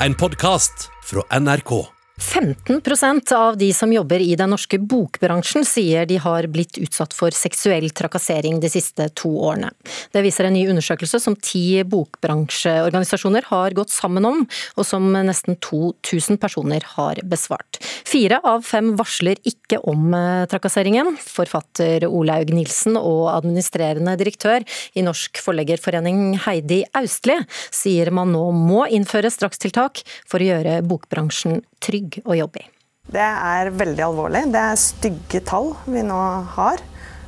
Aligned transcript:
en 0.00 0.14
podkast 0.14 0.90
fra 1.02 1.38
NRK. 1.40 1.95
15% 2.20 3.32
av 3.32 3.56
de 3.56 3.72
som 3.74 3.92
jobber 3.92 4.20
i 4.20 4.36
den 4.36 4.48
norske 4.50 4.78
bokbransjen 4.80 5.66
sier 5.68 6.06
de 6.08 6.16
har 6.16 6.46
blitt 6.48 6.78
utsatt 6.80 7.12
for 7.12 7.34
seksuell 7.36 7.90
trakassering 7.92 8.56
de 8.62 8.70
siste 8.72 9.10
to 9.20 9.28
årene. 9.50 9.68
Det 10.16 10.22
viser 10.24 10.48
en 10.48 10.56
ny 10.56 10.64
undersøkelse 10.72 11.20
som 11.20 11.36
ti 11.36 11.82
bokbransjeorganisasjoner 11.84 13.50
har 13.50 13.76
gått 13.76 13.92
sammen 13.92 14.24
om, 14.24 14.40
og 14.76 14.88
som 14.88 15.10
nesten 15.12 15.58
2000 15.60 16.40
personer 16.40 16.86
har 16.96 17.20
besvart. 17.28 17.82
Fire 18.08 18.40
av 18.48 18.64
fem 18.64 18.94
varsler 18.96 19.36
ikke 19.44 19.82
om 19.84 20.08
eh, 20.16 20.46
trakasseringen. 20.48 21.18
Forfatter 21.20 22.08
Olaug 22.08 22.54
Nilsen 22.56 22.96
og 22.96 23.28
administrerende 23.34 24.16
direktør 24.16 24.64
i 24.96 25.04
Norsk 25.04 25.42
Forleggerforening 25.44 26.38
Heidi 26.46 26.80
Austli 26.96 27.36
sier 27.68 28.08
man 28.14 28.32
nå 28.32 28.48
må 28.56 28.86
innføre 28.88 29.28
strakstiltak 29.32 30.00
for 30.24 30.40
å 30.40 30.52
gjøre 30.54 30.80
bokbransjen 30.86 31.60
trygg 31.82 32.20
å 32.24 32.36
jobbe 32.38 32.64
i. 32.64 32.68
Det 33.06 33.22
er 33.22 33.70
veldig 33.70 34.02
alvorlig. 34.02 34.42
Det 34.50 34.62
er 34.72 34.80
stygge 34.80 35.40
tall 35.46 35.72
vi 35.86 36.02
nå 36.06 36.20
har. 36.56 36.82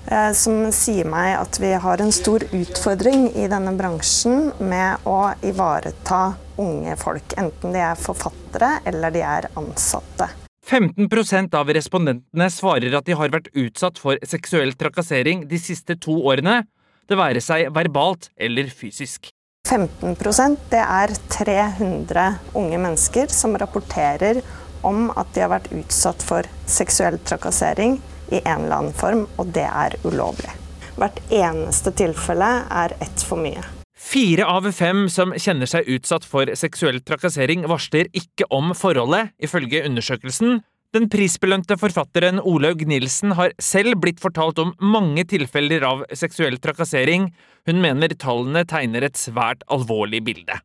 Eh, 0.08 0.32
som 0.32 0.70
sier 0.72 1.04
meg 1.08 1.34
at 1.36 1.58
vi 1.60 1.74
har 1.76 2.00
en 2.00 2.12
stor 2.14 2.44
utfordring 2.56 3.28
i 3.36 3.44
denne 3.50 3.74
bransjen 3.76 4.52
med 4.58 5.04
å 5.08 5.34
ivareta 5.44 6.22
unge 6.58 6.96
folk. 6.98 7.36
Enten 7.36 7.76
de 7.76 7.82
er 7.84 7.98
forfattere 8.00 8.78
eller 8.88 9.12
de 9.14 9.22
er 9.22 9.50
ansatte. 9.60 10.30
15% 10.68 11.54
av 11.56 11.70
respondentene 11.72 12.48
svarer 12.52 12.96
at 12.96 13.06
de 13.06 13.16
har 13.16 13.32
vært 13.32 13.52
utsatt 13.56 14.00
for 14.00 14.20
seksuell 14.28 14.74
trakassering 14.76 15.46
de 15.48 15.60
siste 15.60 15.96
to 16.00 16.18
årene, 16.28 16.62
det 17.08 17.16
være 17.16 17.40
seg 17.40 17.70
verbalt 17.72 18.28
eller 18.36 18.68
fysisk. 18.68 19.30
15% 19.68 20.56
det 20.72 20.80
er 20.80 21.12
300 21.28 22.28
unge 22.56 22.78
mennesker 22.80 23.28
som 23.32 23.56
rapporterer 23.60 24.40
om 24.86 25.10
at 25.18 25.28
de 25.34 25.42
har 25.44 25.50
vært 25.52 25.68
utsatt 25.76 26.24
for 26.24 26.48
seksuell 26.70 27.18
trakassering 27.28 27.98
i 28.32 28.40
en 28.40 28.64
eller 28.64 28.76
annen 28.78 28.96
form, 28.96 29.26
og 29.36 29.50
det 29.56 29.66
er 29.66 29.96
ulovlig. 30.06 30.54
Hvert 30.98 31.20
eneste 31.32 31.92
tilfelle 31.96 32.48
er 32.70 32.94
ett 33.02 33.24
for 33.24 33.40
mye. 33.40 33.60
Fire 33.98 34.46
av 34.48 34.64
fem 34.72 35.04
som 35.12 35.34
kjenner 35.36 35.68
seg 35.68 35.88
utsatt 35.98 36.24
for 36.24 36.48
seksuell 36.56 37.02
trakassering, 37.04 37.66
varsler 37.68 38.08
ikke 38.16 38.46
om 38.54 38.72
forholdet, 38.78 39.34
ifølge 39.42 39.82
undersøkelsen, 39.84 40.62
den 40.96 41.08
prisbelønte 41.12 41.76
forfatteren 41.76 42.40
Olaug 42.40 42.80
Nilsen 42.88 43.34
har 43.36 43.52
selv 43.60 43.98
blitt 44.00 44.22
fortalt 44.22 44.60
om 44.62 44.70
mange 44.80 45.26
tilfeller 45.28 45.84
av 45.84 46.06
seksuell 46.16 46.56
trakassering. 46.64 47.28
Hun 47.68 47.82
mener 47.82 48.14
tallene 48.16 48.64
tegner 48.68 49.04
et 49.04 49.20
svært 49.20 49.66
alvorlig 49.68 50.22
bilde. 50.24 50.56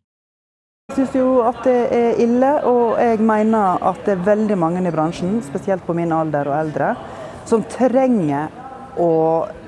Jeg 0.91 0.97
syns 0.97 1.17
jo 1.17 1.27
at 1.43 1.59
det 1.67 1.75
er 1.95 2.21
ille, 2.23 2.53
og 2.67 2.95
jeg 3.01 3.19
mener 3.23 3.83
at 3.83 3.99
det 4.07 4.15
er 4.15 4.25
veldig 4.29 4.57
mange 4.59 4.83
i 4.83 4.95
bransjen, 4.95 5.37
spesielt 5.43 5.83
på 5.87 5.95
min 5.97 6.11
alder 6.15 6.47
og 6.51 6.57
eldre, 6.59 6.93
som 7.49 7.63
trenger 7.71 8.51
å 8.99 9.11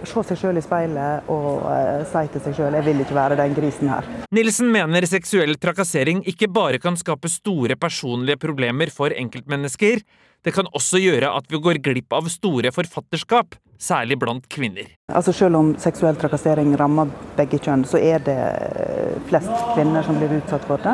se 0.09 0.23
seg 0.30 0.42
sjøl 0.42 0.59
i 0.59 0.64
speilet 0.66 1.31
og 1.31 1.66
uh, 1.66 2.03
si 2.09 2.25
til 2.34 2.45
seg 2.45 2.59
sjøl 2.59 2.78
'jeg 2.78 2.86
vil 2.86 3.02
ikke 3.06 3.17
være 3.17 3.39
den 3.39 3.56
grisen 3.58 3.92
her'. 3.92 4.11
Nilsen 4.31 4.72
mener 4.72 5.06
seksuell 5.06 5.56
trakassering 5.56 6.23
ikke 6.25 6.52
bare 6.52 6.80
kan 6.80 6.95
skape 6.95 7.30
store 7.30 7.75
personlige 7.75 8.38
problemer 8.38 8.92
for 8.92 9.09
enkeltmennesker, 9.09 10.02
det 10.45 10.53
kan 10.53 10.67
også 10.78 11.00
gjøre 11.02 11.31
at 11.33 11.48
vi 11.50 11.58
går 11.58 11.80
glipp 11.81 12.14
av 12.14 12.28
store 12.30 12.70
forfatterskap, 12.70 13.56
særlig 13.81 14.20
blant 14.22 14.44
kvinner. 14.45 14.92
Altså 15.09 15.33
Selv 15.33 15.58
om 15.58 15.72
seksuell 15.81 16.20
trakassering 16.22 16.76
rammer 16.78 17.09
begge 17.38 17.58
kjønn, 17.66 17.81
så 17.89 17.98
er 17.98 18.22
det 18.28 18.38
flest 19.26 19.50
kvinner 19.73 20.06
som 20.06 20.20
blir 20.22 20.36
utsatt 20.38 20.67
for 20.70 20.86
det. 20.86 20.94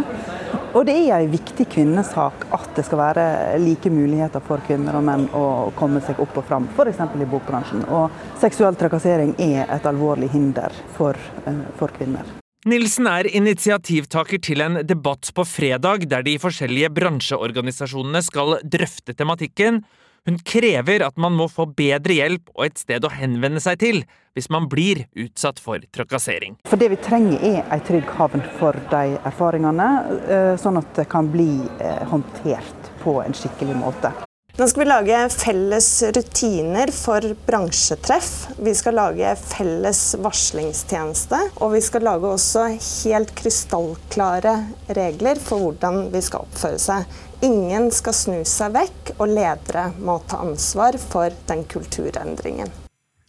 Og 0.72 0.86
det 0.88 0.96
er 1.02 1.18
en 1.18 1.34
viktig 1.34 1.66
kvinnesak 1.68 2.46
at 2.56 2.70
det 2.78 2.86
skal 2.88 3.02
være 3.02 3.26
like 3.60 3.92
muligheter 3.92 4.40
for 4.48 4.64
kvinner 4.64 4.96
og 4.96 5.04
menn 5.04 5.28
å 5.36 5.44
komme 5.76 6.00
seg 6.06 6.22
opp 6.24 6.38
og 6.40 6.48
fram, 6.48 6.70
f.eks. 6.72 7.02
i 7.04 7.28
bokbransjen. 7.34 7.84
Og 7.92 8.08
seksuell 8.40 8.80
trakassering 8.80 9.01
er 9.06 9.66
et 9.72 9.86
alvorlig 9.86 10.30
hinder 10.32 10.72
for, 10.98 11.16
eh, 11.46 11.64
for 11.78 11.88
kvinner. 11.88 12.26
Nilsen 12.66 13.08
er 13.08 13.26
initiativtaker 13.26 14.38
til 14.38 14.62
en 14.62 14.86
debatt 14.86 15.32
på 15.34 15.46
fredag 15.50 16.08
der 16.08 16.22
de 16.22 16.38
forskjellige 16.38 16.92
bransjeorganisasjonene 16.94 18.22
skal 18.22 18.60
drøfte 18.62 19.16
tematikken. 19.18 19.82
Hun 20.30 20.38
krever 20.46 21.02
at 21.02 21.18
man 21.18 21.34
må 21.34 21.48
få 21.50 21.66
bedre 21.74 22.14
hjelp 22.14 22.52
og 22.54 22.68
et 22.68 22.78
sted 22.78 23.02
å 23.02 23.10
henvende 23.10 23.62
seg 23.64 23.80
til 23.82 24.04
hvis 24.38 24.52
man 24.54 24.70
blir 24.70 25.08
utsatt 25.18 25.58
for 25.60 25.82
trakassering. 25.92 26.60
For 26.70 26.78
Det 26.78 26.92
vi 26.94 27.02
trenger 27.02 27.42
er 27.42 27.66
en 27.66 27.82
trygg 27.82 28.06
havn 28.20 28.46
for 28.60 28.78
de 28.94 29.18
erfaringene, 29.26 29.90
eh, 30.30 30.56
sånn 30.62 30.78
at 30.78 30.94
det 30.94 31.10
kan 31.10 31.34
bli 31.34 31.66
eh, 31.82 32.06
håndtert 32.14 32.94
på 33.02 33.24
en 33.26 33.34
skikkelig 33.34 33.76
måte. 33.82 34.14
Nå 34.62 34.68
skal 34.68 34.84
vi 34.84 34.90
lage 34.92 35.20
felles 35.34 35.88
rutiner 36.14 36.92
for 36.94 37.26
bransjetreff. 37.48 38.28
Vi 38.62 38.76
skal 38.78 38.94
lage 38.94 39.32
felles 39.42 40.02
varslingstjeneste. 40.22 41.40
Og 41.66 41.72
vi 41.74 41.82
skal 41.82 42.06
lage 42.06 42.30
også 42.30 42.68
helt 42.76 43.34
krystallklare 43.40 44.54
regler 45.00 45.42
for 45.42 45.66
hvordan 45.66 45.98
vi 46.14 46.22
skal 46.22 46.46
oppføre 46.46 46.78
seg. 46.86 47.18
Ingen 47.42 47.90
skal 47.90 48.14
snu 48.20 48.38
seg 48.46 48.78
vekk, 48.78 49.16
og 49.18 49.34
ledere 49.34 49.88
må 49.98 50.20
ta 50.30 50.44
ansvar 50.46 51.02
for 51.10 51.34
den 51.50 51.66
kulturendringen. 51.66 52.70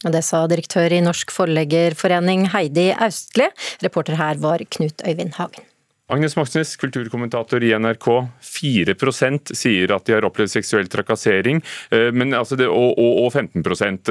Det 0.05 0.21
sa 0.21 0.45
direktør 0.45 0.93
i 0.93 1.01
Norsk 1.01 1.33
Forleggerforening 1.33 2.51
Heidi 2.53 2.91
Austli. 2.93 3.49
Reporter 3.81 4.21
her 4.21 4.37
var 4.37 4.61
Knut 4.69 5.01
Øyvind 5.01 5.39
Hagen. 5.41 5.72
Agnes 6.13 6.35
Moxnes, 6.35 6.75
kulturkommentator 6.75 7.63
i 7.63 7.71
NRK. 7.73 8.07
4% 8.41 9.53
sier 9.57 9.89
at 9.95 10.05
de 10.05 10.13
har 10.13 10.25
opplevd 10.27 10.51
seksuell 10.51 10.85
trakassering, 10.91 11.61
eh, 11.89 12.11
altså 12.37 12.57
det, 12.59 12.67
og, 12.69 12.99
og, 13.01 13.23
og, 13.23 13.29
15 13.33 13.63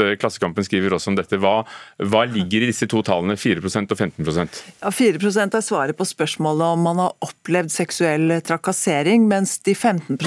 eh, 0.03 0.15
Klassekampen 0.19 0.67
skriver 0.67 0.97
også 0.97 1.13
om 1.13 1.19
dette. 1.21 1.39
Hva, 1.39 1.61
hva 2.03 2.25
ligger 2.27 2.65
i 2.65 2.71
disse 2.73 2.89
to 2.91 3.05
tallene, 3.07 3.37
4 3.39 3.63
og 3.63 3.71
15% 3.71 4.63
Ja, 4.83 4.91
4 4.91 5.31
er 5.45 5.63
svaret 5.63 5.99
på 5.99 6.07
spørsmålet 6.09 6.75
om 6.75 6.83
man 6.89 7.05
har 7.05 7.15
opplevd 7.23 7.71
seksuell 7.71 8.35
trakassering, 8.43 9.29
mens 9.31 9.61
de 9.63 9.77
15 9.77 10.19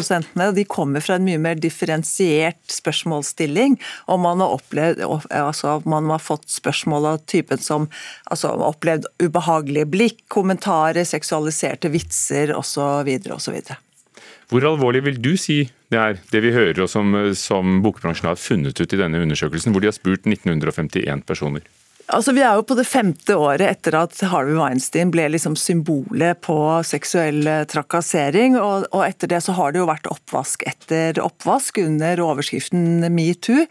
de 0.56 0.64
kommer 0.70 1.04
fra 1.04 1.20
en 1.20 1.28
mye 1.28 1.42
mer 1.42 1.60
differensiert 1.60 2.62
spørsmålsstilling. 2.72 3.76
Om 4.08 4.24
man 4.24 4.46
har 4.46 4.56
opplevd, 4.62 5.04
altså 5.28 5.82
man 5.84 6.08
har 6.14 6.24
fått 6.24 6.48
spørsmål 6.56 7.12
av 7.12 7.22
typen 7.28 7.60
som 7.60 7.90
altså, 8.32 8.56
opplevd 8.56 9.12
ubehagelige 9.20 9.92
blikk, 9.92 10.24
kommentarer, 10.32 11.04
seksualisering 11.04 11.65
seksualiserte 11.66 11.90
vitser 11.90 12.54
osv. 12.56 13.10
osv. 13.34 13.76
Hvor 14.50 14.66
alvorlig 14.66 15.04
vil 15.06 15.22
du 15.22 15.36
si 15.38 15.66
det 15.90 15.98
er, 15.98 16.20
det 16.32 16.42
vi 16.42 16.54
hører 16.54 16.84
og 16.84 16.90
som, 16.90 17.14
som 17.36 17.82
bokbransjen 17.82 18.30
har 18.30 18.38
funnet 18.38 18.80
ut 18.80 18.94
i 18.94 19.00
denne 19.00 19.22
undersøkelsen, 19.22 19.72
hvor 19.72 19.82
de 19.82 19.90
har 19.90 19.96
spurt 19.96 20.26
1951 20.26 21.26
personer? 21.26 21.62
Altså, 22.14 22.36
Vi 22.38 22.44
er 22.46 22.54
jo 22.54 22.66
på 22.70 22.76
det 22.78 22.86
femte 22.86 23.34
året 23.34 23.66
etter 23.66 23.96
at 23.98 24.20
Harvey 24.30 24.54
Weinstein 24.60 25.10
ble 25.14 25.26
liksom 25.34 25.56
symbolet 25.58 26.38
på 26.46 26.58
seksuell 26.86 27.48
trakassering. 27.72 28.60
Og, 28.62 28.86
og 28.92 29.06
etter 29.08 29.32
det 29.32 29.42
så 29.42 29.56
har 29.58 29.74
det 29.74 29.82
jo 29.82 29.90
vært 29.90 30.12
oppvask 30.14 30.68
etter 30.70 31.18
oppvask 31.24 31.82
under 31.82 32.22
overskriften 32.22 33.08
metoo. 33.10 33.66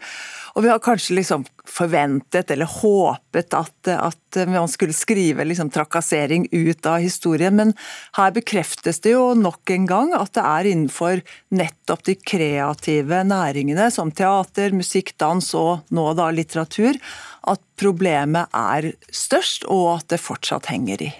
Og 0.55 0.63
vi 0.63 0.71
har 0.71 0.79
kanskje 0.83 1.17
liksom 1.17 1.43
forventet 1.67 2.51
eller 2.53 2.69
håpet 2.69 3.55
at, 3.57 3.89
at 3.91 4.37
man 4.47 4.69
skulle 4.71 4.95
skrive 4.95 5.43
liksom 5.43 5.69
trakassering 5.73 6.45
ut 6.51 6.85
av 6.87 7.01
historien, 7.03 7.55
men 7.55 7.73
her 8.15 8.31
bekreftes 8.31 9.01
det 9.03 9.15
jo 9.17 9.33
nok 9.35 9.73
en 9.75 9.87
gang 9.89 10.13
at 10.15 10.31
det 10.37 10.45
er 10.47 10.69
innenfor 10.71 11.23
nettopp 11.55 12.05
de 12.07 12.15
kreative 12.15 13.19
næringene, 13.27 13.89
som 13.91 14.13
teater, 14.15 14.71
musikk, 14.75 15.11
dans 15.19 15.51
og 15.59 15.83
nå 15.91 16.07
da 16.15 16.29
litteratur, 16.31 17.01
at 17.47 17.61
problemet 17.79 18.49
er 18.55 18.91
størst, 19.13 19.67
og 19.71 19.99
at 19.99 20.09
det 20.13 20.23
fortsatt 20.23 20.71
henger 20.71 21.05
i. 21.07 21.11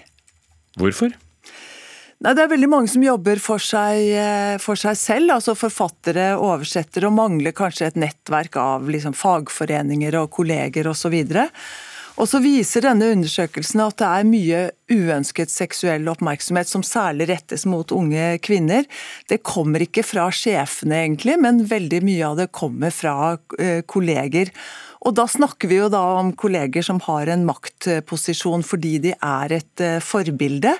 Hvorfor? 0.76 1.14
Nei, 2.24 2.32
Det 2.32 2.42
er 2.42 2.48
veldig 2.48 2.68
mange 2.72 2.88
som 2.88 3.02
jobber 3.04 3.40
for 3.42 3.60
seg, 3.60 3.98
eh, 4.08 4.56
for 4.58 4.74
seg 4.74 4.96
selv, 4.96 5.34
altså 5.36 5.52
forfattere, 5.54 6.32
oversettere, 6.40 7.06
og 7.06 7.12
mangler 7.12 7.52
kanskje 7.52 7.90
et 7.90 8.00
nettverk 8.00 8.56
av 8.56 8.88
liksom 8.88 9.12
fagforeninger 9.12 10.16
og 10.16 10.30
kolleger 10.30 10.88
osv. 10.88 11.12
Og 12.16 12.24
så 12.24 12.40
viser 12.40 12.86
denne 12.86 13.10
undersøkelsen 13.12 13.82
at 13.84 13.98
det 14.00 14.08
er 14.08 14.24
mye 14.24 14.60
uønsket 14.88 15.52
seksuell 15.52 16.08
oppmerksomhet 16.08 16.70
som 16.70 16.84
særlig 16.86 17.28
rettes 17.28 17.66
mot 17.68 17.92
unge 17.92 18.38
kvinner. 18.40 18.88
Det 19.28 19.42
kommer 19.44 19.84
ikke 19.84 20.04
fra 20.06 20.30
sjefene 20.32 21.02
egentlig, 21.02 21.36
men 21.42 21.66
veldig 21.68 22.00
mye 22.06 22.30
av 22.30 22.40
det 22.40 22.48
kommer 22.56 22.94
fra 22.94 23.36
eh, 23.60 23.82
kolleger. 23.84 24.48
Og 25.06 25.14
da 25.14 25.28
snakker 25.30 25.70
vi 25.70 25.78
jo 25.78 25.90
da 25.92 26.02
om 26.18 26.32
kolleger 26.34 26.82
som 26.82 26.98
har 27.06 27.30
en 27.30 27.46
maktposisjon 27.46 28.64
fordi 28.66 28.96
de 29.04 29.12
er 29.14 29.60
et 29.60 29.84
eh, 29.84 30.00
forbilde 30.02 30.74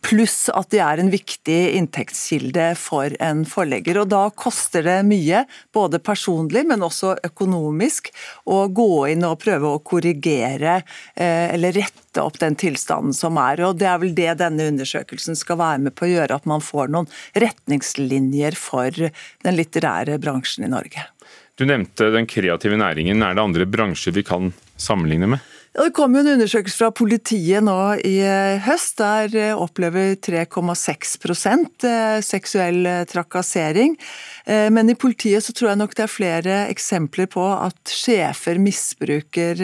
Pluss 0.00 0.46
at 0.48 0.70
de 0.72 0.78
er 0.80 1.00
en 1.00 1.10
viktig 1.12 1.58
inntektskilde 1.76 2.70
for 2.80 3.12
en 3.20 3.42
forlegger. 3.48 3.98
Og 4.00 4.08
Da 4.08 4.22
koster 4.32 4.84
det 4.86 4.96
mye, 5.04 5.42
både 5.76 6.00
personlig, 6.00 6.62
men 6.70 6.84
også 6.86 7.18
økonomisk, 7.28 8.08
å 8.48 8.64
gå 8.72 8.88
inn 9.12 9.26
og 9.28 9.42
prøve 9.44 9.74
å 9.74 9.82
korrigere 9.84 10.78
eh, 10.80 11.52
eller 11.52 11.76
rette 11.76 12.24
opp 12.24 12.40
den 12.40 12.56
tilstanden 12.56 13.12
som 13.12 13.36
er. 13.36 13.60
Og 13.68 13.76
Det 13.76 13.90
er 13.90 14.00
vel 14.00 14.16
det 14.16 14.38
denne 14.40 14.70
undersøkelsen 14.72 15.36
skal 15.36 15.60
være 15.60 15.84
med 15.88 15.98
på 15.98 16.08
å 16.08 16.12
gjøre, 16.14 16.40
at 16.40 16.48
man 16.48 16.64
får 16.64 16.88
noen 16.94 17.10
retningslinjer 17.36 18.56
for 18.56 18.88
den 18.88 19.58
litterære 19.60 20.16
bransjen 20.22 20.64
i 20.64 20.72
Norge. 20.72 21.10
Du 21.54 21.64
nevnte 21.64 22.10
den 22.10 22.26
kreative 22.26 22.76
næringen. 22.76 23.22
Er 23.22 23.34
det 23.36 23.42
andre 23.42 23.66
bransjer 23.66 24.14
vi 24.16 24.24
kan 24.26 24.52
sammenligne 24.76 25.28
med? 25.30 25.38
Det 25.74 25.90
kom 25.90 26.12
jo 26.14 26.20
en 26.22 26.36
undersøkelse 26.36 26.78
fra 26.78 26.88
politiet 26.94 27.64
nå 27.66 27.74
i 28.06 28.20
eh, 28.22 28.62
høst. 28.62 29.00
Der 29.00 29.32
eh, 29.34 29.58
opplever 29.58 30.12
3,6 30.22 31.16
eh, 31.82 32.20
seksuell 32.22 32.86
trakassering. 33.10 33.98
Men 34.44 34.90
i 34.92 34.94
politiet 34.94 35.40
så 35.40 35.54
tror 35.56 35.70
jeg 35.70 35.78
nok 35.80 35.94
det 35.96 36.02
er 36.04 36.10
flere 36.12 36.56
eksempler 36.68 37.24
på 37.32 37.40
at 37.48 37.88
sjefer 37.88 38.58
misbruker 38.60 39.62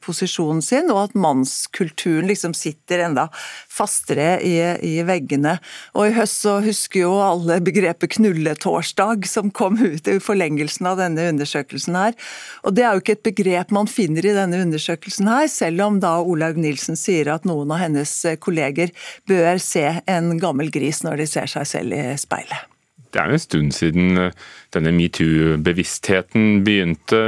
posisjonen 0.00 0.62
sin, 0.64 0.88
og 0.88 1.02
at 1.02 1.18
mannskulturen 1.20 2.24
liksom 2.24 2.54
sitter 2.56 3.02
enda 3.04 3.26
fastere 3.68 4.38
i, 4.40 4.54
i 4.80 4.94
veggene. 5.04 5.58
Og 5.92 6.08
i 6.08 6.14
høst 6.16 6.46
så 6.46 6.54
husker 6.64 7.02
jo 7.02 7.12
alle 7.20 7.58
begrepet 7.60 8.16
'knulletorsdag', 8.16 9.28
som 9.28 9.52
kom 9.52 9.76
ut 9.84 10.08
i 10.08 10.16
forlengelsen 10.16 10.88
av 10.88 10.96
denne 11.02 11.28
undersøkelsen 11.34 12.00
her. 12.00 12.16
Og 12.64 12.72
det 12.72 12.88
er 12.88 12.96
jo 12.96 13.04
ikke 13.04 13.18
et 13.18 13.28
begrep 13.34 13.76
man 13.76 13.92
finner 13.98 14.24
i 14.24 14.36
denne 14.40 14.64
undersøkelsen 14.64 15.28
her 15.28 15.35
her, 15.40 15.50
selv 15.52 15.84
om 15.86 16.00
da 16.02 16.16
Olaug 16.20 16.60
Nilsen 16.60 16.98
sier 16.98 17.32
at 17.34 17.48
noen 17.48 17.72
av 17.74 17.82
hennes 17.84 18.14
kolleger 18.42 18.94
bør 19.28 19.60
se 19.62 19.84
en 20.06 20.34
gammel 20.42 20.72
gris 20.74 21.02
når 21.06 21.22
de 21.22 21.28
ser 21.30 21.52
seg 21.52 21.68
selv 21.68 21.96
i 21.96 22.08
speilet. 22.20 22.75
Det 23.16 23.22
er 23.22 23.32
jo 23.32 23.38
en 23.38 23.42
stund 23.46 23.74
siden 23.76 24.20
eh, 24.20 24.46
denne 24.76 24.92
metoo-bevisstheten 24.92 26.60
begynte. 26.66 27.20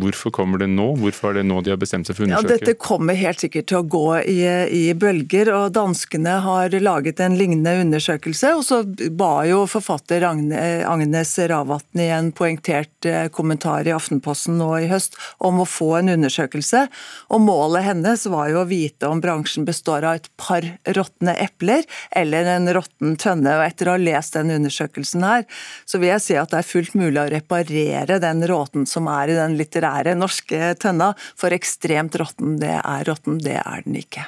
Hvorfor 0.00 0.32
kommer 0.34 0.60
det 0.60 0.68
nå? 0.72 0.90
Hvorfor 1.00 1.30
er 1.30 1.40
det 1.40 1.46
nå 1.48 1.60
de 1.64 1.72
har 1.72 1.80
bestemt 1.80 2.08
seg 2.08 2.16
for 2.16 2.24
å 2.24 2.28
undersøke? 2.28 2.52
Ja, 2.52 2.58
dette 2.60 2.74
kommer 2.80 3.16
helt 3.16 3.40
sikkert 3.42 3.70
til 3.70 3.80
å 3.80 3.86
gå 3.86 4.04
i, 4.28 4.38
i, 4.68 4.82
bølger. 4.98 5.52
og 5.56 5.72
Danskene 5.76 6.36
har 6.44 6.76
laget 6.84 7.22
en 7.24 7.38
lignende 7.38 7.74
undersøkelse. 7.84 8.52
og 8.58 8.66
Så 8.66 8.82
ba 9.16 9.32
jo 9.48 9.62
forfatter 9.70 10.26
Agnes 10.26 11.34
Ravatn 11.52 12.04
i 12.04 12.10
en 12.12 12.32
poengtert 12.36 13.08
eh, 13.08 13.28
kommentar 13.32 13.88
i 13.88 13.94
Aftenposten 13.96 14.60
nå 14.60 14.70
i 14.82 14.90
høst 14.92 15.16
om 15.40 15.62
å 15.62 15.68
få 15.68 15.94
en 16.02 16.12
undersøkelse. 16.18 16.84
og 17.32 17.44
Målet 17.46 17.88
hennes 17.88 18.26
var 18.28 18.52
jo 18.52 18.62
å 18.62 18.68
vite 18.68 19.08
om 19.08 19.22
bransjen 19.22 19.64
består 19.68 20.04
av 20.04 20.20
et 20.20 20.28
par 20.36 20.66
råtne 20.98 21.38
epler 21.40 21.86
eller 22.10 22.52
en 22.58 22.68
råtten 22.76 23.16
tønne. 23.16 23.56
og 23.56 23.66
Etter 23.70 23.88
å 23.88 23.96
ha 23.96 24.02
lest 24.02 24.36
den 24.36 24.52
undersøkelsen 24.58 25.21
råten 25.22 25.28
her, 25.28 25.44
så 25.86 25.98
vil 25.98 26.12
jeg 26.12 26.22
si 26.22 26.36
at 26.36 26.50
det 26.50 26.60
er 26.60 26.68
fullt 26.68 26.94
mulig 26.94 27.20
å 27.20 27.30
reparere 27.30 28.20
den 28.22 28.42
råten 28.46 28.86
som 28.86 29.08
er 29.08 29.30
i 29.30 29.38
den 29.38 29.56
litterære 29.56 30.14
norske 30.14 30.74
tønna. 30.78 31.14
For 31.36 31.52
ekstremt 31.52 32.16
råtten, 32.16 32.58
det 32.60 32.80
er 32.82 33.04
råtten, 33.04 33.38
det 33.42 33.60
er 33.62 33.82
den 33.84 33.96
ikke. 33.96 34.26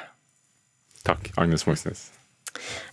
Takk, 1.05 1.31
Agnes 1.37 1.65
Moxnes. 1.67 2.14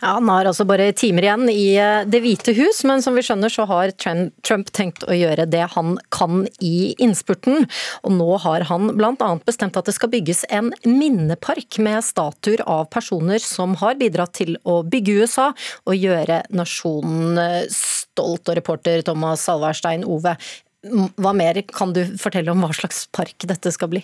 Ja, 0.00 0.14
Han 0.16 0.28
har 0.28 0.48
altså 0.48 0.66
bare 0.68 0.90
timer 0.96 1.26
igjen 1.26 1.50
i 1.52 1.74
eh, 1.80 2.04
Det 2.08 2.22
hvite 2.24 2.54
hus, 2.56 2.82
men 2.88 3.02
som 3.04 3.16
vi 3.16 3.24
skjønner 3.24 3.52
så 3.52 3.66
har 3.70 3.92
Trump 3.96 4.72
tenkt 4.74 5.06
å 5.06 5.16
gjøre 5.16 5.46
det 5.50 5.64
han 5.74 5.94
kan 6.14 6.46
i 6.60 6.92
innspurten. 7.02 7.66
Og 8.02 8.16
nå 8.16 8.28
har 8.44 8.66
han 8.70 8.92
bl.a. 8.98 9.30
bestemt 9.46 9.78
at 9.78 9.88
det 9.88 9.96
skal 9.96 10.12
bygges 10.12 10.44
en 10.50 10.72
minnepark 10.86 11.78
med 11.82 12.02
statuer 12.06 12.64
av 12.66 12.88
personer 12.92 13.42
som 13.42 13.76
har 13.82 13.98
bidratt 14.00 14.34
til 14.40 14.56
å 14.68 14.80
bygge 14.82 15.22
USA 15.22 15.52
og 15.86 15.96
gjøre 15.98 16.42
nasjonen 16.54 17.40
eh, 17.40 17.62
stolt. 17.70 18.48
Og 18.48 18.58
reporter 18.58 19.04
Thomas 19.06 19.46
Salverstein 19.46 20.04
Ove, 20.08 20.34
hva 20.82 21.32
mer 21.36 21.62
kan 21.70 21.94
du 21.94 22.02
fortelle 22.18 22.50
om 22.52 22.64
hva 22.64 22.72
slags 22.74 23.06
park 23.14 23.46
dette 23.48 23.70
skal 23.74 23.92
bli? 23.92 24.02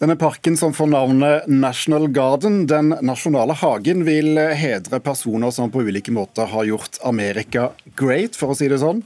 Denne 0.00 0.16
parken 0.16 0.56
som 0.56 0.72
får 0.74 0.86
navnet 0.86 1.46
National 1.46 2.08
Garden, 2.08 2.66
Den 2.66 2.88
nasjonale 2.88 3.52
hagen, 3.52 4.00
vil 4.04 4.38
hedre 4.38 4.98
personer 5.00 5.52
som 5.54 5.70
på 5.70 5.84
ulike 5.86 6.10
måter 6.10 6.48
har 6.50 6.64
gjort 6.66 6.98
Amerika 7.06 7.68
great, 7.94 8.34
for 8.34 8.50
å 8.50 8.56
si 8.58 8.66
det 8.66 8.80
sånn. 8.82 9.04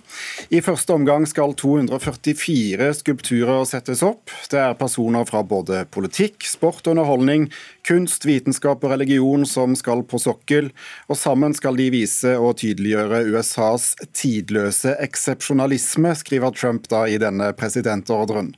I 0.48 0.62
første 0.64 0.96
omgang 0.96 1.26
skal 1.28 1.52
244 1.60 2.88
skulpturer 3.02 3.66
settes 3.68 4.00
opp. 4.00 4.32
Det 4.48 4.62
er 4.62 4.78
personer 4.80 5.28
fra 5.28 5.42
både 5.44 5.82
politikk, 5.92 6.48
sport 6.48 6.80
og 6.86 6.94
underholdning, 6.94 7.50
kunst, 7.84 8.24
vitenskap 8.24 8.80
og 8.80 8.94
religion 8.94 9.44
som 9.48 9.76
skal 9.76 10.06
på 10.08 10.20
sokkel. 10.24 10.72
Og 11.12 11.20
sammen 11.20 11.52
skal 11.56 11.76
de 11.76 11.90
vise 11.92 12.32
og 12.40 12.56
tydeliggjøre 12.62 13.26
USAs 13.28 13.90
tidløse 14.16 14.96
eksepsjonalisme, 15.04 16.16
skriver 16.16 16.56
Trump 16.56 16.88
da 16.88 17.04
i 17.04 17.20
denne 17.20 17.52
presidentordren. 17.60 18.54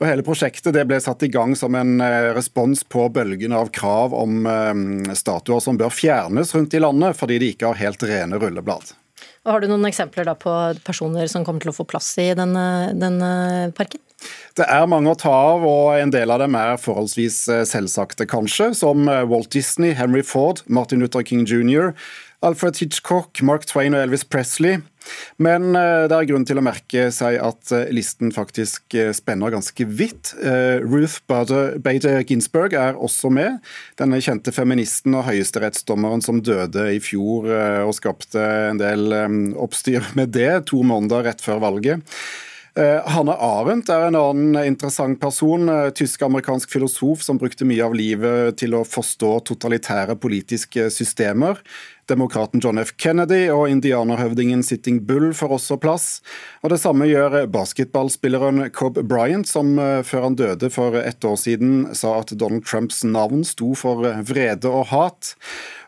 Og 0.00 0.08
Hele 0.08 0.24
prosjektet 0.24 0.80
ble 0.88 1.02
satt 1.04 1.28
i 1.28 1.32
gang 1.32 1.52
som 1.52 1.73
en 1.78 2.00
eh, 2.02 2.32
respons 2.36 2.84
på 2.88 3.08
bølgen 3.14 3.54
av 3.56 3.70
krav 3.74 4.14
om 4.16 4.46
eh, 4.46 5.14
statuer 5.16 5.62
som 5.64 5.78
bør 5.80 5.92
fjernes 5.94 6.54
rundt 6.56 6.74
i 6.74 6.82
landet, 6.82 7.18
fordi 7.18 7.40
de 7.42 7.52
ikke 7.54 7.70
har 7.70 7.80
helt 7.80 8.04
rene 8.06 8.40
rulleblad. 8.40 8.94
Har 9.44 9.60
du 9.60 9.68
noen 9.68 9.84
eksempler 9.88 10.30
på 10.40 10.52
personer 10.86 11.28
som 11.28 11.44
kommer 11.44 11.60
til 11.60 11.72
å 11.72 11.76
få 11.76 11.84
plass 11.88 12.14
i 12.22 12.30
denne, 12.36 12.94
denne 12.96 13.30
parken? 13.76 14.00
Det 14.56 14.64
er 14.72 14.86
mange 14.88 15.12
å 15.12 15.18
ta 15.20 15.32
av, 15.52 15.64
og 15.68 15.98
en 15.98 16.12
del 16.14 16.32
av 16.32 16.40
dem 16.40 16.56
er 16.56 16.78
forholdsvis 16.80 17.40
eh, 17.52 17.64
selvsagte, 17.68 18.28
kanskje. 18.30 18.70
Som 18.78 19.04
Walt 19.04 19.52
Disney, 19.52 19.92
Henry 19.98 20.24
Ford, 20.24 20.64
Martin 20.66 21.04
Luther 21.04 21.26
King 21.26 21.44
jr., 21.44 21.92
Alfred 22.44 22.76
Hitchcock, 22.78 23.40
Mark 23.42 23.64
Twain 23.66 23.96
og 23.96 24.04
Elvis 24.04 24.26
Presley. 24.28 24.82
Men 25.42 25.74
eh, 25.76 26.04
det 26.08 26.16
er 26.16 26.28
grunn 26.28 26.46
til 26.48 26.60
å 26.60 26.64
merke 26.64 27.08
seg 27.14 27.38
at 27.42 27.72
eh, 27.74 27.90
listen 27.94 28.32
faktisk 28.34 28.96
eh, 28.98 29.12
spenner 29.16 29.52
ganske 29.54 29.86
vidt. 29.88 30.32
Ruth 30.84 31.20
Bader 31.28 32.22
Ginsburg 32.28 32.76
er 32.78 32.96
også 32.96 33.30
med. 33.32 33.60
Denne 34.00 34.20
kjente 34.24 34.54
feministen 34.54 35.16
og 35.18 35.26
høyesterettsdommeren 35.28 36.24
som 36.24 36.40
døde 36.44 36.88
i 36.94 37.00
fjor 37.02 37.48
og 37.84 37.94
skapte 37.96 38.40
en 38.70 38.80
del 38.80 39.12
oppstyr 39.60 40.12
med 40.18 40.34
det 40.36 40.66
to 40.70 40.82
måneder 40.86 41.28
rett 41.28 41.44
før 41.44 41.62
valget. 41.64 42.16
Hanne 42.74 43.36
Arendt 43.38 43.90
er 43.92 44.08
en 44.08 44.18
annen 44.18 44.56
interessant 44.64 45.20
person. 45.22 45.68
Tysk-amerikansk 45.94 46.72
filosof 46.74 47.22
som 47.22 47.38
brukte 47.38 47.66
mye 47.68 47.84
av 47.86 47.94
livet 47.94 48.58
til 48.58 48.74
å 48.74 48.82
forstå 48.88 49.30
totalitære 49.52 50.16
politiske 50.18 50.88
systemer. 50.90 51.60
Demokraten 52.06 52.60
John 52.60 52.78
F. 52.78 52.92
Kennedy 52.96 53.48
og 53.52 53.68
indianerhøvdingen 53.70 54.62
Sitting 54.66 55.00
Bull 55.06 55.32
får 55.36 55.56
også 55.56 55.78
plass. 55.80 56.06
Og 56.62 56.70
Det 56.72 56.80
samme 56.82 57.08
gjør 57.08 57.46
basketballspilleren 57.52 58.68
Cobb 58.76 59.00
Bryant, 59.08 59.48
som 59.48 59.78
eh, 59.78 60.02
før 60.06 60.28
han 60.28 60.38
døde 60.38 60.70
for 60.72 60.98
ett 61.00 61.24
år 61.24 61.36
siden 61.40 61.94
sa 61.96 62.18
at 62.20 62.34
Donald 62.36 62.66
Trumps 62.66 63.02
navn 63.04 63.44
sto 63.48 63.72
for 63.78 64.04
vrede 64.26 64.70
og 64.70 64.88
hat. 64.92 65.34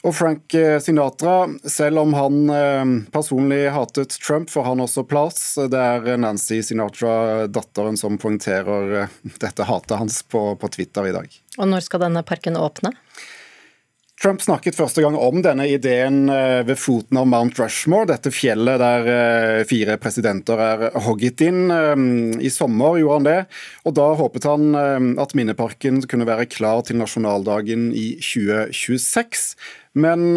Og 0.07 0.15
Frank 0.17 0.55
eh, 0.55 0.79
Sinatra, 0.81 1.49
selv 1.69 2.05
om 2.05 2.17
han 2.17 2.43
eh, 2.51 2.85
personlig 3.13 3.67
hatet 3.75 4.17
Trump, 4.23 4.51
får 4.51 4.71
han 4.71 4.85
også 4.85 5.07
plass. 5.09 5.41
Det 5.71 5.81
er 5.81 6.21
Nancy 6.21 6.63
Sinatra, 6.65 7.47
datteren, 7.47 7.99
som 8.01 8.21
poengterer 8.21 9.09
dette 9.41 9.69
hatet 9.69 9.99
hans 10.01 10.23
på, 10.23 10.49
på 10.61 10.73
Twitter 10.77 11.11
i 11.11 11.17
dag. 11.17 11.41
Og 11.57 11.69
når 11.73 11.85
skal 11.89 12.07
denne 12.07 12.25
parken 12.27 12.59
åpne? 12.61 12.93
Trump 14.17 14.41
snakket 14.41 14.79
første 14.79 15.03
gang 15.05 15.17
om 15.21 15.43
denne 15.45 15.67
ideen 15.69 16.31
eh, 16.33 16.63
ved 16.65 16.79
foten 16.81 17.19
av 17.21 17.27
Mount 17.29 17.59
Rushmore, 17.61 18.09
dette 18.09 18.33
fjellet 18.33 18.81
der 18.81 19.09
eh, 19.13 19.65
fire 19.69 19.99
presidenter 20.01 20.63
er 20.65 20.85
hogget 21.05 21.43
inn. 21.45 21.67
Eh, 21.69 21.93
I 22.49 22.53
sommer 22.53 22.97
gjorde 22.97 23.19
han 23.19 23.29
det, 23.29 23.39
og 23.85 23.97
da 23.99 24.07
håpet 24.17 24.49
han 24.49 24.81
at 25.21 25.37
minneparken 25.37 26.01
kunne 26.09 26.29
være 26.29 26.49
klar 26.49 26.81
til 26.89 26.97
nasjonaldagen 27.03 27.91
i 27.93 28.15
2026. 28.25 29.53
Men 29.97 30.37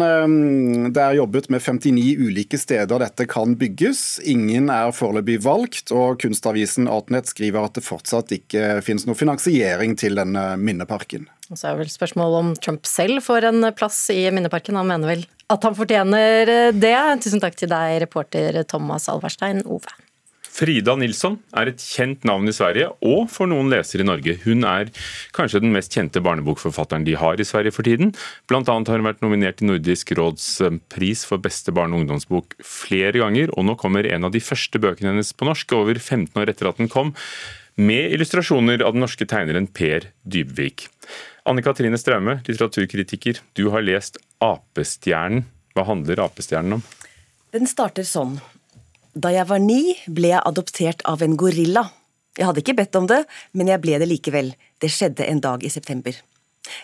det 0.94 1.02
er 1.02 1.18
jobbet 1.18 1.50
med 1.52 1.60
59 1.60 2.14
ulike 2.16 2.56
steder 2.56 3.02
dette 3.02 3.26
kan 3.28 3.52
bygges. 3.60 4.20
Ingen 4.24 4.70
er 4.72 4.94
foreløpig 4.96 5.36
valgt, 5.44 5.92
og 5.92 6.16
kunstavisen 6.22 6.88
Artnet 6.88 7.28
skriver 7.28 7.68
at 7.68 7.76
det 7.76 7.84
fortsatt 7.84 8.32
ikke 8.32 8.78
finnes 8.86 9.04
noe 9.04 9.18
finansiering 9.18 9.98
til 10.00 10.16
denne 10.16 10.54
minneparken. 10.56 11.28
Og 11.50 11.60
så 11.60 11.72
er 11.72 11.80
vel 11.82 11.92
spørsmålet 11.92 12.40
om 12.40 12.54
Trump 12.62 12.88
selv 12.88 13.20
får 13.26 13.50
en 13.50 13.68
plass 13.76 14.00
i 14.14 14.22
minneparken. 14.32 14.78
Han 14.80 14.88
mener 14.88 15.12
vel 15.12 15.26
at 15.50 15.66
han 15.66 15.76
fortjener 15.76 16.72
det. 16.76 16.96
Tusen 17.24 17.42
takk 17.42 17.58
til 17.58 17.72
deg, 17.72 17.98
reporter 18.06 18.62
Thomas 18.70 19.10
Alverstein 19.12 19.64
Ove. 19.66 19.92
Frida 20.50 20.96
Nilsson 20.98 21.38
er 21.56 21.70
et 21.70 21.80
kjent 21.80 22.24
navn 22.26 22.50
i 22.50 22.54
Sverige, 22.54 22.90
og 23.06 23.30
for 23.32 23.48
noen 23.48 23.70
lesere 23.72 24.02
i 24.02 24.08
Norge. 24.08 24.34
Hun 24.42 24.66
er 24.68 24.90
kanskje 25.36 25.62
den 25.62 25.72
mest 25.74 25.94
kjente 25.94 26.22
barnebokforfatteren 26.24 27.06
de 27.06 27.14
har 27.20 27.40
i 27.40 27.46
Sverige 27.46 27.72
for 27.76 27.86
tiden. 27.86 28.10
Blant 28.50 28.68
annet 28.72 28.90
har 28.90 29.00
hun 29.00 29.08
vært 29.08 29.22
nominert 29.24 29.60
til 29.60 29.70
Nordisk 29.70 30.12
råds 30.18 30.48
eh, 30.66 30.76
pris 30.92 31.22
for 31.28 31.40
beste 31.42 31.72
barne- 31.76 31.96
og 31.96 32.04
ungdomsbok 32.04 32.58
flere 32.66 33.22
ganger, 33.22 33.54
og 33.54 33.68
nå 33.68 33.78
kommer 33.80 34.08
en 34.10 34.26
av 34.28 34.34
de 34.34 34.42
første 34.44 34.82
bøkene 34.82 35.14
hennes 35.14 35.32
på 35.32 35.48
norsk, 35.48 35.78
over 35.78 35.96
15 36.02 36.36
år 36.42 36.52
etter 36.52 36.68
at 36.68 36.82
den 36.82 36.90
kom, 36.92 37.14
med 37.80 38.12
illustrasjoner 38.12 38.82
av 38.84 38.92
den 38.96 39.06
norske 39.06 39.24
tegneren 39.30 39.70
Per 39.70 40.10
Dybvik. 40.28 40.90
Anne 41.48 41.64
Katrine 41.64 41.96
Straume, 41.98 42.40
litteraturkritiker. 42.44 43.40
Du 43.56 43.70
har 43.72 43.86
lest 43.86 44.20
Apestjernen. 44.44 45.46
Hva 45.72 45.86
handler 45.86 46.26
Apestjernen 46.26 46.80
om? 46.80 46.88
Den 47.54 47.70
starter 47.70 48.04
sånn. 48.06 48.36
Da 49.14 49.32
jeg 49.34 49.46
var 49.50 49.58
ni, 49.58 49.96
ble 50.06 50.30
jeg 50.30 50.42
adoptert 50.46 51.02
av 51.08 51.22
en 51.24 51.36
gorilla. 51.38 51.88
Jeg 52.38 52.46
hadde 52.46 52.62
ikke 52.62 52.76
bedt 52.78 52.96
om 52.98 53.08
det, 53.10 53.24
men 53.58 53.70
jeg 53.70 53.82
ble 53.82 53.98
det 53.98 54.06
likevel. 54.06 54.52
Det 54.80 54.90
skjedde 54.92 55.26
en 55.26 55.42
dag 55.42 55.64
i 55.66 55.72
september. 55.72 56.14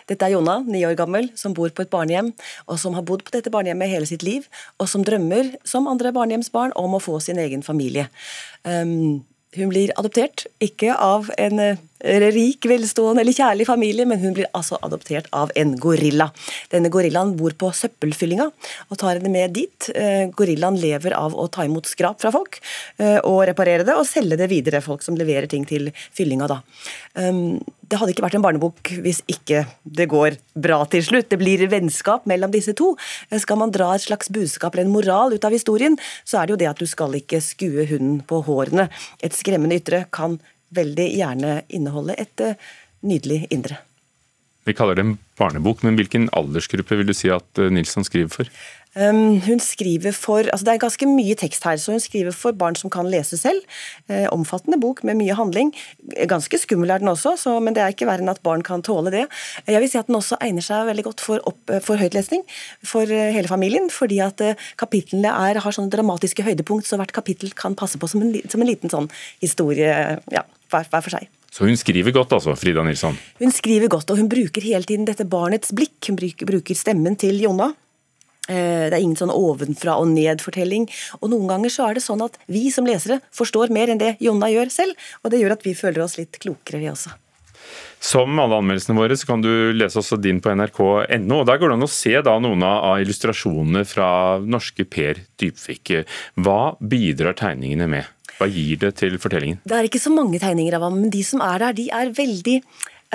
Dette 0.09 0.25
er 0.25 0.33
Jonna, 0.33 0.57
ni 0.67 0.81
år 0.83 0.97
gammel, 0.99 1.29
som 1.39 1.53
bor 1.55 1.71
på 1.71 1.85
et 1.85 1.91
barnehjem, 1.93 2.33
og 2.67 2.81
som 2.81 2.97
har 2.97 3.05
bodd 3.07 3.23
på 3.23 3.31
dette 3.31 3.51
barnehjemmet 3.53 3.91
hele 3.93 4.09
sitt 4.09 4.25
liv, 4.27 4.49
og 4.81 4.89
som 4.91 5.05
drømmer, 5.07 5.53
som 5.63 5.87
andre 5.87 6.11
barnehjemsbarn, 6.15 6.75
om 6.75 6.97
å 6.97 7.03
få 7.03 7.21
sin 7.23 7.39
egen 7.39 7.63
familie. 7.63 8.09
Um, 8.67 9.23
hun 9.55 9.71
blir 9.71 9.93
adoptert, 9.95 10.45
ikke 10.59 10.97
av 10.99 11.31
en 11.39 11.61
eh, 11.63 11.79
rik, 11.99 12.65
velstående 12.69 13.23
eller 13.23 13.35
kjærlig 13.35 13.67
familie, 13.67 14.05
men 14.09 14.19
hun 14.21 14.35
blir 14.37 14.49
altså 14.57 14.77
adoptert 14.85 15.27
av 15.35 15.51
en 15.55 15.75
gorilla. 15.81 16.29
Denne 16.71 16.91
gorillaen 16.93 17.35
bor 17.39 17.55
på 17.57 17.71
søppelfyllinga 17.73 18.49
og 18.87 18.99
tar 18.99 19.17
henne 19.17 19.31
med 19.33 19.55
dit. 19.57 19.89
Eh, 19.95 20.27
gorillaen 20.29 20.77
lever 20.81 21.15
av 21.17 21.35
å 21.35 21.47
ta 21.51 21.65
imot 21.65 21.89
skrap 21.89 22.21
fra 22.21 22.31
folk 22.33 22.59
eh, 22.97 23.17
og 23.23 23.45
reparere 23.49 23.87
det, 23.87 23.95
og 23.97 24.07
selge 24.07 24.39
det 24.39 24.49
videre, 24.51 24.83
folk 24.85 25.05
som 25.05 25.17
leverer 25.17 25.49
ting 25.51 25.65
til 25.67 25.89
fyllinga 26.15 26.49
da. 26.51 26.61
Um, 27.17 27.57
det 27.87 27.97
hadde 27.97 28.11
ikke 28.11 28.25
vært 28.25 28.35
en 28.37 28.43
barnebok 28.43 28.91
hvis 29.03 29.21
ikke 29.31 29.63
det 29.97 30.09
går 30.11 30.35
bra 30.59 30.81
til 30.91 31.05
slutt. 31.07 31.29
Det 31.31 31.39
blir 31.39 31.63
vennskap 31.71 32.27
mellom 32.29 32.51
disse 32.51 32.75
to. 32.77 32.91
Skal 33.39 33.61
man 33.61 33.71
dra 33.73 33.93
et 33.95 34.03
slags 34.03 34.31
budskap 34.33 34.75
eller 34.75 34.89
en 34.89 34.93
moral 34.93 35.35
ut 35.35 35.47
av 35.47 35.55
historien, 35.55 35.95
så 36.27 36.41
er 36.41 36.47
det 36.47 36.55
jo 36.55 36.61
det 36.63 36.69
at 36.73 36.83
du 36.83 36.89
skal 36.89 37.15
ikke 37.17 37.39
skue 37.43 37.87
hunden 37.87 38.19
på 38.27 38.41
hårene. 38.47 38.89
Et 39.23 39.33
skremmende 39.33 39.79
ytre 39.79 40.03
kan 40.13 40.35
veldig 40.75 41.07
gjerne 41.15 41.59
inneholde 41.69 42.17
et 42.19 42.43
eh, 42.43 42.57
nydelig 43.07 43.45
indre. 43.53 43.81
Vi 44.67 44.75
kaller 44.75 44.97
det 44.97 45.05
en 45.05 45.17
barnebok, 45.39 45.83
men 45.85 45.95
hvilken 45.95 46.27
aldersgruppe 46.35 46.97
vil 46.99 47.07
du 47.07 47.15
si 47.15 47.31
at 47.31 47.61
eh, 47.61 47.71
Nilsson 47.71 48.03
skriver 48.07 48.33
for? 48.33 48.49
Um, 48.97 49.37
hun 49.45 49.59
skriver 49.61 50.11
for, 50.15 50.47
altså 50.49 50.65
Det 50.65 50.71
er 50.73 50.79
ganske 50.81 51.05
mye 51.05 51.35
tekst 51.37 51.63
her, 51.67 51.77
så 51.77 51.93
hun 51.93 52.01
skriver 52.01 52.33
for 52.33 52.55
barn 52.57 52.75
som 52.75 52.89
kan 52.89 53.05
lese 53.05 53.37
selv. 53.37 53.61
Eh, 54.09 54.25
omfattende 54.33 54.79
bok 54.81 55.03
med 55.05 55.19
mye 55.19 55.35
handling. 55.37 55.69
Ganske 56.25 56.57
skummel 56.57 56.89
er 56.89 57.03
den 57.03 57.11
også, 57.11 57.35
så, 57.37 57.59
men 57.61 57.77
det 57.77 57.83
er 57.83 57.93
ikke 57.93 58.09
verre 58.09 58.25
enn 58.25 58.33
at 58.33 58.41
barn 58.43 58.65
kan 58.65 58.81
tåle 58.81 59.13
det. 59.13 59.27
Jeg 59.67 59.83
vil 59.83 59.91
si 59.91 60.01
at 60.01 60.09
den 60.09 60.17
også 60.17 60.39
egner 60.41 60.65
seg 60.65 60.89
veldig 60.89 61.05
godt 61.11 61.21
for, 61.21 61.45
opp, 61.45 61.75
for 61.85 62.01
høytlesning 62.01 62.41
for 62.83 63.05
hele 63.05 63.47
familien. 63.51 63.91
Fordi 63.93 64.17
at 64.25 64.41
kapitlene 64.81 65.29
er, 65.29 65.61
har 65.61 65.77
sånne 65.77 65.93
dramatiske 65.93 66.47
høydepunkt, 66.47 66.89
så 66.89 66.97
hvert 66.97 67.13
kapittel 67.13 67.53
kan 67.53 67.77
passe 67.77 68.01
på 68.01 68.09
som 68.09 68.25
en, 68.25 68.33
som 68.49 68.63
en 68.63 68.71
liten 68.71 68.91
sånn 68.91 69.11
historie. 69.43 70.17
ja, 70.33 70.47
hver, 70.71 70.87
hver 70.91 71.03
for 71.05 71.15
seg. 71.17 71.27
Så 71.53 71.65
hun 71.65 71.77
skriver 71.79 72.13
godt 72.13 72.35
altså, 72.37 72.53
Frida 72.59 72.83
Nilsson? 72.85 73.17
Hun 73.39 73.53
skriver 73.55 73.89
godt, 73.91 74.11
og 74.13 74.19
hun 74.21 74.29
bruker 74.29 74.65
hele 74.65 74.85
tiden 74.85 75.07
dette 75.07 75.25
barnets 75.25 75.73
blikk. 75.75 75.97
Hun 76.09 76.19
bruker 76.19 76.77
stemmen 76.77 77.17
til 77.19 77.39
Jonna. 77.41 77.71
Eh, 78.47 78.87
det 78.87 78.95
er 78.95 79.03
ingen 79.03 79.17
sånn 79.19 79.33
ovenfra 79.33 79.97
og 79.99 80.11
ned-fortelling. 80.11 80.87
Og 81.21 81.31
noen 81.33 81.49
ganger 81.51 81.73
så 81.73 81.87
er 81.89 81.97
det 81.97 82.05
sånn 82.05 82.23
at 82.23 82.37
vi 82.51 82.67
som 82.73 82.87
lesere 82.87 83.19
forstår 83.35 83.73
mer 83.75 83.91
enn 83.91 84.01
det 84.01 84.15
Jonna 84.23 84.51
gjør 84.53 84.71
selv, 84.73 85.07
og 85.23 85.33
det 85.33 85.41
gjør 85.41 85.57
at 85.57 85.65
vi 85.67 85.77
føler 85.77 86.03
oss 86.05 86.19
litt 86.19 86.39
klokere, 86.43 86.83
vi 86.83 86.91
også. 86.91 87.15
Som 87.99 88.37
alle 88.39 88.59
anmeldelsene 88.61 88.95
våre, 88.95 89.15
så 89.17 89.25
kan 89.27 89.41
du 89.41 89.73
lese 89.73 89.97
også 89.99 90.19
din 90.21 90.39
på 90.43 90.53
nrk.no. 90.53 91.39
og 91.39 91.47
Der 91.49 91.57
går 91.57 91.71
det 91.71 91.77
an 91.79 91.87
å 91.87 91.89
se 91.91 92.13
da 92.23 92.35
noen 92.39 92.63
av 92.63 93.01
illustrasjonene 93.01 93.81
fra 93.89 94.09
norske 94.45 94.85
Per 94.85 95.23
Dybvik. 95.41 95.95
Hva 96.37 96.77
bidrar 96.77 97.35
tegningene 97.39 97.89
med? 97.89 98.13
Hva 98.37 98.49
gir 98.51 98.77
det 98.81 98.93
til 99.01 99.17
fortellingen? 99.21 99.61
Det 99.65 99.77
er 99.77 99.87
ikke 99.87 100.01
så 100.01 100.13
mange 100.13 100.39
tegninger 100.41 100.77
av 100.77 100.85
ham, 100.87 101.01
men 101.01 101.13
de 101.13 101.23
som 101.25 101.41
er 101.45 101.63
der, 101.63 101.77
de 101.77 101.89
er 101.93 102.13
veldig 102.17 102.59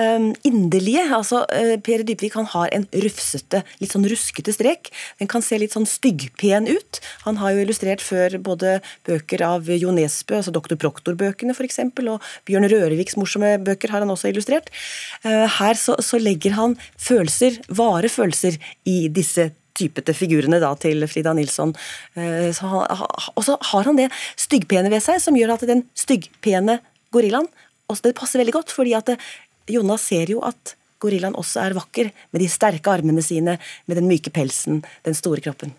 um, 0.00 0.32
inderlige. 0.46 1.04
Altså, 1.14 1.42
uh, 1.46 1.74
Per 1.84 2.04
Dybvik 2.06 2.36
han 2.38 2.48
har 2.52 2.72
en 2.74 2.86
rufsete, 3.04 3.62
litt 3.80 3.94
sånn 3.94 4.06
ruskete 4.10 4.54
strek. 4.54 4.90
Den 5.20 5.30
kan 5.30 5.44
se 5.44 5.58
litt 5.60 5.76
sånn 5.76 5.88
styggpen 5.88 6.68
ut. 6.70 7.00
Han 7.26 7.40
har 7.42 7.54
jo 7.54 7.64
illustrert 7.64 8.04
før 8.04 8.38
både 8.42 8.78
bøker 9.08 9.44
av 9.46 9.70
Jo 9.72 9.94
Nesbø, 9.94 10.40
altså 10.40 10.54
Dr. 10.54 10.76
Proktor-bøkene 10.80 11.56
f.eks., 11.56 11.80
og 12.02 12.28
Bjørn 12.48 12.68
Røreviks 12.70 13.18
morsomme 13.20 13.54
bøker 13.62 13.92
har 13.92 14.04
han 14.04 14.12
også 14.12 14.32
illustrert. 14.32 14.72
Uh, 15.24 15.46
her 15.60 15.78
så, 15.78 15.98
så 16.02 16.20
legger 16.20 16.58
han 16.58 16.78
følelser, 17.00 17.62
vare 17.70 18.10
følelser, 18.12 18.58
i 18.88 19.06
disse 19.12 19.52
typete 19.82 20.14
figurene 20.16 20.60
da 20.62 20.72
til 20.80 21.04
Frida 21.10 21.34
Nilsson. 21.36 21.74
Eh, 22.16 22.50
og 22.62 23.42
så 23.46 23.58
har 23.72 23.90
han 23.90 23.98
det 23.98 24.08
styggpene 24.40 24.92
ved 24.92 25.04
seg, 25.04 25.20
som 25.22 25.36
gjør 25.38 25.56
at 25.56 25.66
den 25.68 25.86
styggpene 25.98 26.80
gorillaen 27.12 27.50
Det 27.92 28.14
passer 28.16 28.40
veldig 28.40 28.54
godt, 28.56 28.72
fordi 28.72 28.94
at 28.96 29.12
eh, 29.12 29.28
Jonas 29.68 30.06
ser 30.08 30.30
jo 30.32 30.40
at 30.46 30.76
gorillaen 31.02 31.36
også 31.36 31.60
er 31.66 31.76
vakker, 31.76 32.10
med 32.32 32.40
de 32.40 32.48
sterke 32.48 32.90
armene 32.90 33.22
sine, 33.24 33.58
med 33.86 33.98
den 33.98 34.08
myke 34.08 34.30
pelsen, 34.30 34.80
den 35.04 35.18
store 35.18 35.42
kroppen. 35.44 35.74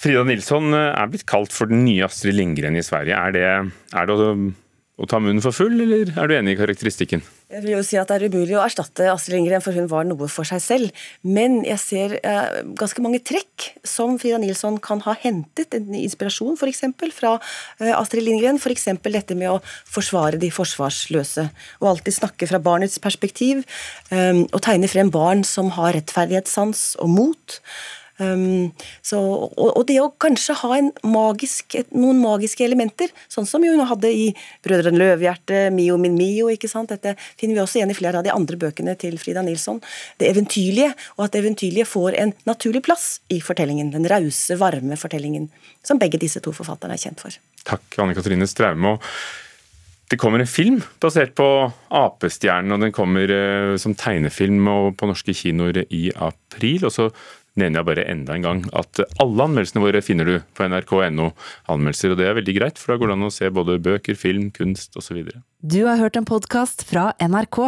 Frida 0.00 0.24
Nilsson 0.24 0.72
eh, 0.76 0.92
er 0.94 1.10
blitt 1.12 1.26
kalt 1.28 1.52
for 1.52 1.70
den 1.70 1.84
nye 1.84 2.06
Astrid 2.06 2.38
Lindgren 2.38 2.78
i 2.78 2.84
Sverige. 2.84 3.16
Er 3.16 3.36
det, 3.36 3.46
er 3.92 4.08
det 4.08 4.18
å 4.18 5.08
ta 5.10 5.20
munnen 5.20 5.44
for 5.44 5.56
full, 5.56 5.76
eller 5.80 6.14
er 6.14 6.30
du 6.30 6.36
enig 6.38 6.54
i 6.54 6.60
karakteristikken? 6.62 7.24
Jeg 7.54 7.62
vil 7.62 7.76
jo 7.76 7.82
si 7.86 7.98
at 8.00 8.10
Det 8.10 8.16
er 8.16 8.32
umulig 8.32 8.56
å 8.58 8.64
erstatte 8.64 9.06
Astrid 9.12 9.36
Lindgren, 9.36 9.62
for 9.62 9.76
hun 9.76 9.86
var 9.90 10.06
noe 10.08 10.26
for 10.32 10.48
seg 10.48 10.62
selv. 10.62 11.04
Men 11.22 11.60
jeg 11.62 11.78
ser 11.78 12.14
eh, 12.18 12.56
ganske 12.78 13.02
mange 13.04 13.20
trekk 13.22 13.68
som 13.86 14.16
Frida 14.18 14.40
Nilsson 14.42 14.80
kan 14.82 15.02
ha 15.06 15.14
hentet 15.22 15.76
en 15.78 15.94
inspirasjon 15.94 16.58
for 16.58 16.70
eksempel, 16.70 17.14
fra 17.14 17.36
eh, 17.78 17.92
Astrid 17.94 18.26
Lindgren. 18.26 18.58
F.eks. 18.58 18.88
dette 19.06 19.38
med 19.38 19.52
å 19.52 19.60
forsvare 19.62 20.40
de 20.42 20.50
forsvarsløse. 20.54 21.46
Og 21.82 21.92
alltid 21.92 22.18
snakke 22.18 22.50
fra 22.50 22.62
barnets 22.62 22.98
perspektiv. 23.02 23.62
Eh, 24.10 24.42
og 24.48 24.60
tegne 24.64 24.90
frem 24.90 25.12
barn 25.14 25.46
som 25.46 25.70
har 25.78 25.94
rettferdighetssans 25.94 26.94
og 27.04 27.14
mot. 27.14 27.60
Um, 28.22 28.70
så, 29.02 29.18
og, 29.18 29.80
det 29.88 29.96
å 29.98 30.12
kanskje 30.22 30.54
ha 30.60 30.78
magisk, 31.02 31.74
noen 31.90 32.20
magiske 32.22 32.62
elementer, 32.66 33.10
sånn 33.32 33.48
som 33.48 33.64
hun 33.66 33.82
hadde 33.88 34.10
i 34.12 34.28
'Brødrene 34.62 35.00
Løvhjerte', 35.00 35.70
'Mio 35.74 35.98
min 35.98 36.14
Mio', 36.18 36.52
ikke 36.54 36.70
sant? 36.70 36.92
dette 36.94 37.16
finner 37.40 37.58
vi 37.58 37.62
også 37.64 37.80
igjen 37.80 37.90
i 37.90 37.98
flere 37.98 38.20
av 38.20 38.26
de 38.26 38.30
andre 38.34 38.58
bøkene 38.60 38.94
til 39.00 39.18
Frida 39.18 39.42
Nilsson. 39.42 39.80
Det 40.18 40.30
eventyrlige, 40.30 40.94
og 41.18 41.26
at 41.26 41.34
det 41.34 41.42
eventyrlige 41.42 41.88
får 41.90 42.18
en 42.20 42.34
naturlig 42.46 42.84
plass 42.86 43.20
i 43.34 43.40
fortellingen. 43.42 43.90
Den 43.90 44.06
rause, 44.10 44.58
varme 44.60 44.98
fortellingen, 45.00 45.50
som 45.82 45.98
begge 45.98 46.20
disse 46.22 46.42
to 46.44 46.54
forfatterne 46.54 46.94
er 46.94 47.02
kjent 47.02 47.24
for. 47.24 47.34
Takk, 47.64 47.86
Anne 47.98 48.14
Katrine 48.14 48.46
Straume. 48.46 48.98
Det 50.10 50.18
kommer 50.20 50.38
en 50.38 50.46
film 50.46 50.82
basert 51.00 51.32
på 51.34 51.46
Apestjernen, 51.96 52.76
og 52.76 52.82
den 52.84 52.92
kommer 52.94 53.30
eh, 53.32 53.76
som 53.80 53.96
tegnefilm 53.96 54.68
på 54.94 55.08
norske 55.08 55.34
kinoer 55.34 55.80
i 55.88 56.10
april. 56.14 56.84
og 56.84 56.92
så 56.92 57.08
nevner 57.60 57.80
jeg 57.80 57.88
bare 57.88 58.06
enda 58.10 58.34
en 58.34 58.46
gang 58.46 58.62
at 58.76 59.00
alle 59.22 59.46
anmeldelsene 59.46 59.82
våre 59.84 60.02
finner 60.04 60.28
du 60.28 60.34
på 60.56 60.66
nrk.no 60.66 61.30
anmeldelser, 61.70 62.14
og 62.14 62.20
det 62.20 62.28
er 62.28 62.38
veldig 62.40 62.56
greit, 62.58 62.80
for 62.80 62.94
da 62.94 63.00
går 63.00 63.12
det 63.12 63.16
an 63.18 63.28
å 63.28 63.32
se 63.34 63.50
både 63.54 63.78
bøker, 63.84 64.18
film, 64.18 64.50
kunst 64.54 64.98
osv. 65.00 65.22
Du 65.62 65.80
har 65.86 66.00
hørt 66.02 66.18
en 66.20 66.28
podkast 66.28 66.86
fra 66.88 67.12
NRK. 67.22 67.60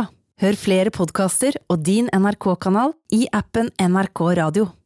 Hør 0.43 0.59
flere 0.61 0.93
podkaster 0.93 1.57
og 1.73 1.81
din 1.87 2.11
NRK-kanal 2.12 2.93
i 3.16 3.25
appen 3.33 3.71
NRK 3.81 4.26
Radio. 4.37 4.66